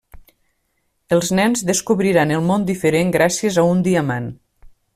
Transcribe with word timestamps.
Els 1.17 1.29
nens 1.39 1.61
descobriran 1.67 2.33
el 2.39 2.47
món 2.47 2.65
diferent 2.71 3.13
gràcies 3.19 3.61
a 3.61 3.67
un 3.75 3.85
diamant. 3.89 4.33